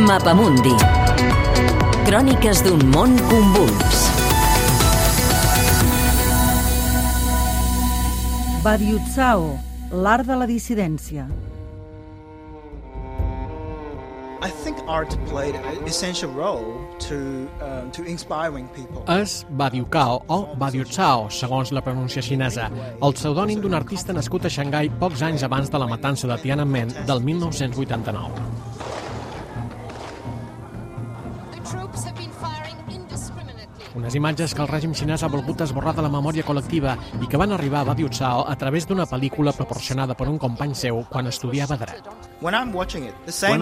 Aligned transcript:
Mapamundi. 0.00 0.72
Cròniques 2.06 2.62
d'un 2.64 2.80
món 2.94 3.12
convuls. 3.28 3.98
Badiutzao, 8.64 9.44
l'art 9.92 10.24
de 10.28 10.38
la 10.40 10.46
dissidència. 10.48 11.26
I 14.40 14.48
think 14.64 14.80
art 14.88 15.12
played 15.28 15.54
an 15.54 15.84
essential 15.84 16.32
role 16.32 16.80
to 17.08 17.18
um, 17.60 17.90
to 17.92 18.02
inspiring 18.08 18.68
people. 18.72 19.04
És 19.12 19.44
Badiucao 19.50 20.22
o 20.28 20.40
Badiuchao, 20.56 21.28
segons 21.28 21.74
la 21.76 21.84
pronúncia 21.84 22.24
xinesa, 22.24 22.70
el 23.02 23.16
pseudònim 23.18 23.60
d'un 23.60 23.76
artista 23.76 24.16
nascut 24.16 24.48
a 24.48 24.54
Xangai 24.56 24.88
pocs 25.02 25.20
anys 25.28 25.44
abans 25.44 25.68
de 25.68 25.84
la 25.84 25.92
matança 25.92 26.30
de 26.30 26.40
Tiananmen 26.40 26.96
del 27.04 27.20
1989. 27.20 28.69
Unes 33.94 34.14
imatges 34.14 34.52
que 34.54 34.62
el 34.62 34.68
règim 34.70 34.92
xinès 34.94 35.24
ha 35.26 35.28
volgut 35.30 35.64
esborrar 35.64 35.92
de 35.96 36.02
la 36.04 36.10
memòria 36.12 36.44
col·lectiva 36.46 36.92
i 37.18 37.26
que 37.26 37.38
van 37.40 37.50
arribar 37.52 37.80
a 37.80 37.88
Badiuchao 37.88 38.44
a 38.46 38.54
través 38.56 38.86
d'una 38.86 39.06
pel·lícula 39.10 39.50
proporcionada 39.56 40.14
per 40.14 40.28
un 40.30 40.38
company 40.38 40.76
seu 40.78 41.02
quan 41.10 41.26
estudiava 41.26 41.76
dret. 41.80 42.06
Quan 42.40 42.54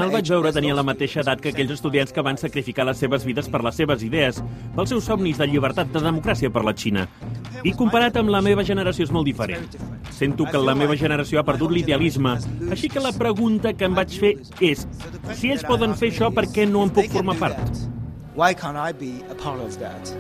el 0.04 0.12
vaig 0.12 0.28
veure 0.28 0.52
tenia 0.52 0.76
la 0.76 0.84
mateixa 0.84 1.22
edat 1.24 1.40
que 1.40 1.54
aquells 1.54 1.72
estudiants 1.78 2.12
que 2.12 2.22
van 2.22 2.36
sacrificar 2.36 2.84
les 2.84 3.00
seves 3.00 3.24
vides 3.24 3.48
per 3.48 3.62
les 3.64 3.80
seves 3.80 4.04
idees, 4.04 4.42
pels 4.76 4.92
seus 4.92 5.08
somnis 5.08 5.40
de 5.40 5.48
llibertat 5.48 5.88
de 5.96 6.04
democràcia 6.04 6.52
per 6.52 6.64
la 6.66 6.76
Xina. 6.76 7.08
I 7.64 7.72
comparat 7.72 8.20
amb 8.20 8.28
la 8.28 8.44
meva 8.44 8.62
generació 8.62 9.08
és 9.08 9.12
molt 9.14 9.26
diferent. 9.26 9.64
Sento 10.12 10.44
que 10.44 10.60
la 10.60 10.76
meva 10.76 10.96
generació 10.96 11.40
ha 11.40 11.46
perdut 11.48 11.72
l'idealisme, 11.72 12.36
així 12.70 12.92
que 12.92 13.00
la 13.00 13.16
pregunta 13.16 13.72
que 13.72 13.88
em 13.88 13.96
vaig 13.96 14.18
fer 14.20 14.36
és 14.60 14.84
si 15.32 15.54
ells 15.54 15.64
poden 15.64 15.96
fer 15.96 16.12
això, 16.12 16.28
per 16.34 16.50
què 16.52 16.68
no 16.68 16.84
en 16.84 16.92
puc 16.92 17.08
formar 17.16 17.40
part? 17.40 17.97
Why 18.38 18.54
can't 18.54 18.76
I 18.76 18.92
be 18.92 19.24
a 19.28 19.34
part 19.34 19.58
of 19.58 19.80
that? 19.80 20.12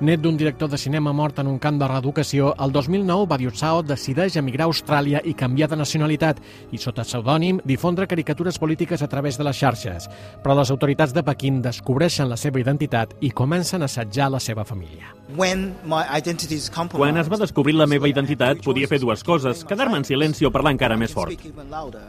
Net 0.00 0.22
d'un 0.22 0.36
director 0.38 0.70
de 0.70 0.78
cinema 0.78 1.10
mort 1.12 1.40
en 1.42 1.48
un 1.50 1.58
camp 1.58 1.80
de 1.80 1.88
reeducació, 1.90 2.52
el 2.62 2.70
2009 2.70 3.26
Badiutzao 3.26 3.82
decideix 3.82 4.38
emigrar 4.38 4.68
a 4.68 4.70
Austràlia 4.70 5.24
i 5.26 5.34
canviar 5.34 5.66
de 5.72 5.82
nacionalitat 5.82 6.38
i, 6.70 6.78
sota 6.78 7.02
pseudònim, 7.02 7.58
difondre 7.66 8.06
caricatures 8.06 8.62
polítiques 8.62 9.02
a 9.02 9.10
través 9.10 9.34
de 9.34 9.50
les 9.50 9.58
xarxes. 9.58 10.06
Però 10.44 10.54
les 10.54 10.70
autoritats 10.70 11.10
de 11.10 11.26
Pequín 11.26 11.58
descobreixen 11.58 12.30
la 12.30 12.38
seva 12.38 12.62
identitat 12.62 13.18
i 13.18 13.34
comencen 13.34 13.82
a 13.82 13.90
assetjar 13.90 14.30
la 14.30 14.38
seva 14.38 14.62
família. 14.62 15.17
When 15.36 15.76
my 15.84 16.04
identity 16.16 16.54
is 16.54 16.70
Quan 16.70 17.18
es 17.18 17.28
va 17.28 17.36
descobrir 17.36 17.74
la 17.76 17.86
meva 17.86 18.08
identitat, 18.08 18.62
podia 18.64 18.88
fer 18.88 18.98
dues 19.02 19.20
coses, 19.24 19.60
quedar-me 19.68 19.98
en 20.00 20.04
silenci 20.08 20.46
o 20.48 20.50
parlar 20.52 20.72
encara 20.72 20.96
més 20.96 21.12
fort. 21.12 21.42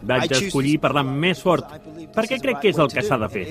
Vaig 0.08 0.32
escollir 0.38 0.78
parlar 0.80 1.04
més 1.04 1.42
fort, 1.44 1.68
perquè 2.16 2.40
crec 2.40 2.62
que 2.64 2.72
és 2.72 2.80
el 2.80 2.88
que 2.94 3.04
s'ha 3.04 3.18
de 3.20 3.30
fer. 3.34 3.44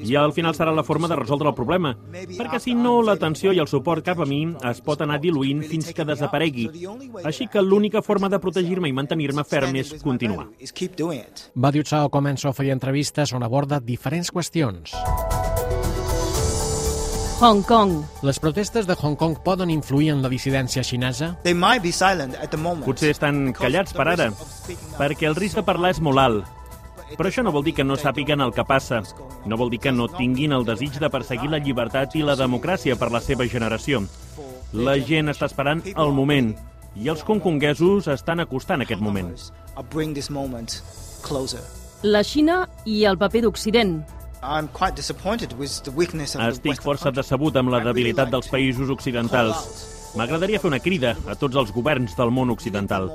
I 0.00 0.16
al 0.16 0.32
final 0.32 0.56
serà 0.56 0.72
la 0.72 0.84
forma 0.86 1.10
de 1.12 1.18
resoldre 1.20 1.52
el 1.52 1.56
problema, 1.58 1.92
perquè 2.38 2.60
si 2.62 2.74
no, 2.74 3.00
l'atenció 3.04 3.52
i 3.52 3.60
el 3.60 3.68
suport 3.68 4.04
cap 4.06 4.22
a 4.24 4.28
mi 4.28 4.42
es 4.70 4.80
pot 4.80 5.04
anar 5.04 5.20
diluint 5.20 5.60
fins 5.68 5.92
que 5.92 6.08
desaparegui. 6.08 6.68
Així 7.24 7.50
que 7.52 7.60
l'única 7.60 8.00
forma 8.02 8.32
de 8.32 8.40
protegir-me 8.40 8.88
i 8.88 8.96
mantenir-me 8.96 9.44
ferm 9.44 9.76
és 9.76 9.92
continuar. 10.02 10.48
It. 10.62 11.50
Badiutzao 11.54 12.08
comença 12.08 12.48
a 12.48 12.56
oferir 12.56 12.72
entrevistes 12.72 13.36
on 13.36 13.44
aborda 13.44 13.80
diferents 13.80 14.32
qüestions. 14.32 14.96
Hong 17.42 17.64
Kong. 17.66 18.04
Les 18.22 18.38
protestes 18.38 18.86
de 18.86 18.94
Hong 18.94 19.16
Kong 19.16 19.34
poden 19.42 19.68
influir 19.68 20.12
en 20.12 20.20
la 20.22 20.28
dissidència 20.30 20.84
xinesa? 20.86 21.32
They 21.42 21.56
might 21.58 21.82
be 21.82 21.90
silent 21.90 22.36
at 22.38 22.52
the 22.52 22.56
moment. 22.56 22.84
Potser 22.86 23.10
estan 23.10 23.50
callats 23.50 23.90
per 23.96 24.06
ara, 24.12 24.28
perquè 24.94 25.26
el 25.26 25.34
risc 25.34 25.58
de 25.58 25.64
parlar 25.66 25.90
és 25.90 25.98
molt 25.98 26.22
alt. 26.22 26.46
Però 27.16 27.26
això 27.26 27.42
no 27.42 27.50
vol 27.50 27.64
dir 27.66 27.74
que 27.74 27.82
no 27.82 27.96
sàpiguen 27.98 28.46
el 28.46 28.54
que 28.54 28.62
passa. 28.62 29.00
No 29.42 29.58
vol 29.58 29.74
dir 29.74 29.82
que 29.82 29.90
no 29.90 30.06
tinguin 30.06 30.54
el 30.54 30.68
desig 30.70 31.00
de 31.02 31.10
perseguir 31.10 31.50
la 31.50 31.58
llibertat 31.58 32.14
i 32.14 32.22
la 32.22 32.38
democràcia 32.38 32.94
per 32.94 33.10
la 33.10 33.18
seva 33.18 33.50
generació. 33.50 34.04
La 34.72 34.94
gent 35.02 35.34
està 35.34 35.50
esperant 35.50 35.82
el 35.90 36.14
moment 36.14 36.54
i 36.94 37.10
els 37.10 37.26
hongkonguesos 37.26 38.06
estan 38.06 38.46
acostant 38.46 38.86
aquest 38.86 39.02
moment. 39.02 39.34
La 42.02 42.22
Xina 42.22 42.68
i 42.86 43.02
el 43.02 43.18
paper 43.18 43.48
d'Occident. 43.48 43.96
I'm 44.42 44.66
quite 44.68 44.96
disappointed 44.96 45.56
with 45.56 45.84
the 45.84 45.92
weakness 45.92 46.34
of 46.34 46.40
the 46.42 46.50
Estic 46.50 46.82
força 46.82 47.12
decebut 47.14 47.54
amb 47.60 47.70
la 47.70 47.78
debilitat 47.84 48.32
dels 48.32 48.48
països 48.50 48.90
occidentals. 48.90 49.60
M'agradaria 50.18 50.58
fer 50.58 50.68
una 50.68 50.80
crida 50.82 51.12
a 51.30 51.36
tots 51.38 51.56
els 51.56 51.70
governs 51.72 52.16
del 52.18 52.32
món 52.34 52.50
occidental. 52.50 53.06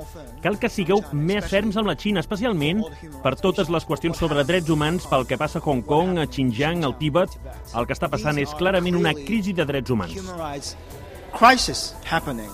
Cal 0.42 0.56
que 0.58 0.70
sigueu 0.72 1.02
més 1.12 1.44
ferms 1.52 1.76
amb 1.76 1.92
la 1.92 1.98
Xina, 2.00 2.24
especialment 2.24 2.80
per 3.22 3.36
totes 3.38 3.68
les 3.68 3.86
qüestions 3.86 4.16
sobre 4.18 4.42
drets 4.48 4.72
humans, 4.72 5.04
pel 5.10 5.28
que 5.28 5.38
passa 5.38 5.60
a 5.60 5.66
Hong 5.68 5.84
Kong, 5.84 6.16
a 6.18 6.26
Xinjiang, 6.26 6.82
al 6.88 6.96
Tíbet. 6.98 7.36
El 7.76 7.86
que 7.86 7.94
està 7.98 8.08
passant 8.08 8.40
és 8.40 8.56
clarament 8.56 8.96
una 8.96 9.12
crisi 9.12 9.52
de 9.52 9.68
drets 9.68 9.92
humans. 9.92 10.74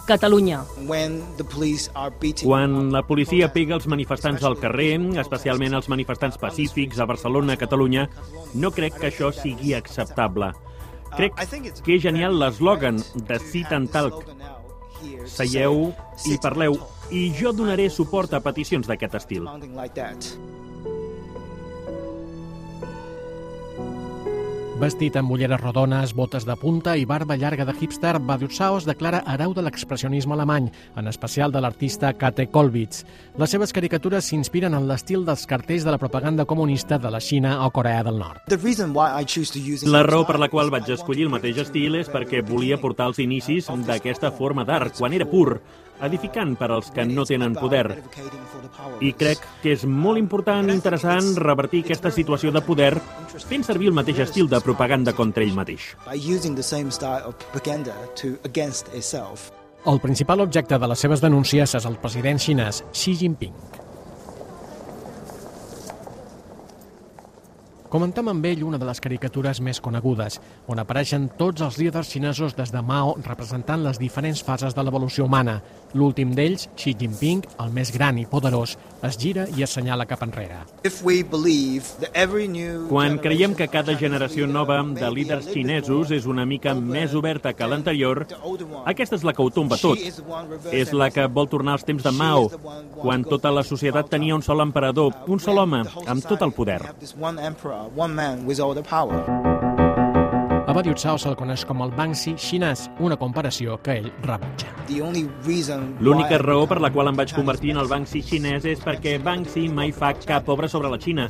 Catalunya. 0.06 0.64
when 0.86 1.22
the 1.36 1.44
police 1.44 1.90
are 1.94 2.10
beating 2.20 2.48
Quan 2.48 2.92
la 2.92 3.02
policia 3.06 3.48
pega 3.52 3.74
els 3.74 3.86
manifestants 3.86 4.42
al 4.44 4.58
carrer, 4.58 4.98
especialment 5.20 5.74
els 5.74 5.88
manifestants 5.88 6.38
pacífics 6.38 6.98
a 6.98 7.06
Barcelona, 7.06 7.54
a 7.54 7.56
Catalunya, 7.56 8.08
no 8.54 8.70
crec 8.70 8.98
que 8.98 9.10
això 9.12 9.32
sigui 9.32 9.74
acceptable. 9.74 10.52
Crec 11.14 11.36
que 11.84 11.94
és 11.96 12.02
genial 12.02 12.34
l'eslògan 12.40 12.98
de 13.28 13.38
Sit 13.38 13.72
and 13.72 13.92
Talk. 13.94 14.24
Seieu 15.28 15.92
i 16.26 16.38
parleu, 16.42 16.78
i 17.10 17.28
jo 17.38 17.52
donaré 17.52 17.90
suport 17.92 18.32
a 18.34 18.40
peticions 18.42 18.88
d'aquest 18.88 19.14
estil. 19.20 19.48
Vestit 24.74 25.14
amb 25.14 25.30
ulleres 25.30 25.60
rodones, 25.60 26.10
botes 26.18 26.42
de 26.42 26.54
punta 26.58 26.96
i 26.98 27.04
barba 27.06 27.36
llarga 27.38 27.62
de 27.64 27.72
hipster, 27.78 28.16
Badiutzao 28.18 28.80
es 28.80 28.86
declara 28.88 29.20
hereu 29.30 29.52
de 29.54 29.62
l'expressionisme 29.62 30.34
alemany, 30.34 30.66
en 30.98 31.06
especial 31.06 31.52
de 31.54 31.62
l'artista 31.62 32.10
Kate 32.18 32.48
Kollwitz. 32.50 33.04
Les 33.38 33.54
seves 33.54 33.70
caricatures 33.72 34.26
s'inspiren 34.26 34.74
en 34.74 34.88
l'estil 34.90 35.22
dels 35.22 35.46
cartells 35.46 35.86
de 35.86 35.94
la 35.94 36.00
propaganda 36.02 36.44
comunista 36.44 36.98
de 36.98 37.14
la 37.14 37.22
Xina 37.22 37.54
o 37.64 37.70
Corea 37.70 38.02
del 38.02 38.18
Nord. 38.18 38.50
La 39.86 40.02
raó 40.02 40.26
per 40.26 40.40
la 40.42 40.50
qual 40.50 40.74
vaig 40.74 40.90
escollir 40.90 41.28
el 41.28 41.32
mateix 41.36 41.62
estil 41.62 41.94
és 42.02 42.10
perquè 42.10 42.42
volia 42.42 42.80
portar 42.82 43.12
els 43.12 43.22
inicis 43.22 43.70
d'aquesta 43.86 44.34
forma 44.34 44.66
d'art, 44.66 44.98
quan 44.98 45.14
era 45.14 45.30
pur, 45.30 45.60
edificant 46.02 46.56
per 46.58 46.70
als 46.72 46.90
que 46.90 47.04
no 47.06 47.24
tenen 47.24 47.54
poder. 47.54 47.86
I 49.00 49.12
crec 49.18 49.44
que 49.62 49.74
és 49.74 49.84
molt 49.86 50.18
important 50.18 50.68
i 50.68 50.74
interessant 50.74 51.34
revertir 51.38 51.84
aquesta 51.84 52.10
situació 52.14 52.52
de 52.54 52.62
poder 52.64 52.92
fent 53.46 53.64
servir 53.66 53.92
el 53.92 53.96
mateix 53.96 54.24
estil 54.26 54.50
de 54.50 54.60
propaganda 54.64 55.14
contra 55.14 55.44
ell 55.44 55.54
mateix. 55.54 55.92
El 59.84 60.00
principal 60.00 60.40
objecte 60.40 60.78
de 60.78 60.88
les 60.88 60.98
seves 60.98 61.20
denúncies 61.20 61.74
és 61.76 61.88
el 61.88 61.98
president 62.00 62.40
xinès 62.40 62.84
Xi 62.92 63.16
Jinping. 63.20 63.83
Comentem 67.94 68.26
amb 68.26 68.42
ell 68.48 68.64
una 68.66 68.78
de 68.82 68.86
les 68.88 68.98
caricatures 68.98 69.60
més 69.62 69.78
conegudes, 69.78 70.40
on 70.66 70.80
apareixen 70.82 71.28
tots 71.38 71.62
els 71.62 71.76
líders 71.78 72.08
xinesos 72.10 72.56
des 72.58 72.72
de 72.74 72.80
Mao 72.82 73.12
representant 73.22 73.84
les 73.84 74.00
diferents 74.02 74.40
fases 74.42 74.74
de 74.74 74.82
l'evolució 74.82 75.28
humana. 75.28 75.60
L'últim 75.94 76.32
d'ells, 76.34 76.64
Xi 76.74 76.96
Jinping, 76.98 77.44
el 77.62 77.70
més 77.70 77.92
gran 77.94 78.18
i 78.18 78.24
poderós, 78.26 78.72
es 79.06 79.18
gira 79.22 79.44
i 79.54 79.62
assenyala 79.62 80.08
cap 80.10 80.24
enrere. 80.26 80.64
Quan 82.88 83.20
creiem 83.22 83.54
que 83.54 83.70
cada 83.70 83.94
generació 84.00 84.50
nova 84.50 84.80
de 84.82 85.12
líders 85.14 85.52
xinesos 85.52 86.10
és 86.18 86.26
una 86.26 86.42
mica 86.44 86.74
més 86.74 87.14
oberta 87.14 87.54
que 87.54 87.70
l'anterior, 87.70 88.24
aquesta 88.90 89.20
és 89.20 89.22
la 89.22 89.36
que 89.38 89.46
ho 89.46 89.54
tomba 89.54 89.78
tot. 89.78 90.02
És 90.74 90.90
la 90.90 91.12
que 91.14 91.28
vol 91.30 91.46
tornar 91.46 91.78
als 91.78 91.86
temps 91.86 92.02
de 92.02 92.10
Mao, 92.10 92.50
quan 92.98 93.22
tota 93.22 93.54
la 93.54 93.62
societat 93.62 94.10
tenia 94.10 94.34
un 94.34 94.42
sol 94.42 94.66
emperador, 94.66 95.14
un 95.30 95.38
sol 95.38 95.62
home, 95.62 95.84
amb 96.08 96.26
tot 96.26 96.42
el 96.42 96.58
poder. 96.58 96.82
This 97.84 97.98
one 97.98 98.14
man 98.14 98.46
with 98.46 98.60
all 98.60 98.74
the 98.74 98.82
power. 98.82 99.24
A 100.66 100.72
Badiutzao 100.72 101.18
se'l 101.20 101.36
coneix 101.36 101.64
com 101.68 101.82
el 101.84 101.90
Banksy 101.92 102.34
xinès, 102.40 102.86
una 102.98 103.16
comparació 103.20 103.76
que 103.84 103.98
ell 104.00 104.08
rebutja. 104.24 104.70
The 104.88 105.02
only 105.02 105.28
reason 105.44 105.96
L'única 106.00 106.38
raó 106.38 106.66
per 106.66 106.80
la 106.80 106.90
qual 106.90 107.10
em 107.10 107.18
vaig 107.18 107.34
convertir 107.36 107.74
en 107.74 107.82
el 107.82 107.90
Banksy 107.90 108.22
xinès 108.24 108.64
és 108.64 108.80
perquè 108.80 109.18
Banksy 109.22 109.68
mai 109.68 109.92
fa 109.92 110.14
cap 110.14 110.48
obra 110.48 110.68
sobre 110.68 110.88
la 110.88 110.98
Xina. 110.98 111.28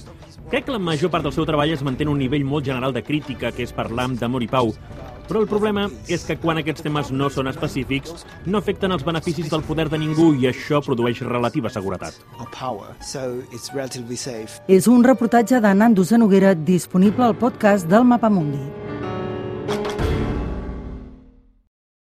Crec 0.51 0.67
que 0.67 0.77
la 0.77 0.79
major 0.79 1.11
part 1.11 1.25
del 1.25 1.35
seu 1.35 1.47
treball 1.47 1.73
es 1.75 1.83
manté 1.83 2.05
en 2.07 2.13
un 2.15 2.19
nivell 2.23 2.45
molt 2.45 2.65
general 2.65 2.95
de 2.95 3.03
crítica, 3.03 3.51
que 3.51 3.65
és 3.67 3.73
parlar 3.75 4.09
d'amor 4.15 4.45
i 4.45 4.49
pau. 4.49 4.71
Però 5.29 5.41
el 5.41 5.49
problema 5.49 5.87
és 6.09 6.27
que 6.29 6.37
quan 6.41 6.61
aquests 6.61 6.85
temes 6.85 7.11
no 7.11 7.31
són 7.33 7.49
específics, 7.49 8.27
no 8.47 8.61
afecten 8.61 8.93
els 8.93 9.05
beneficis 9.07 9.51
del 9.53 9.65
poder 9.65 9.89
de 9.93 10.01
ningú 10.03 10.33
i 10.37 10.49
això 10.51 10.83
produeix 10.85 11.23
relativa 11.25 11.73
seguretat. 11.73 12.21
És 14.69 14.89
un 14.89 15.05
reportatge 15.05 15.61
de 15.61 15.75
Nando 15.75 16.05
Zenoguera 16.05 16.55
disponible 16.55 17.25
al 17.25 17.39
podcast 17.41 17.89
del 17.89 18.05
Mapamundi. 18.05 18.84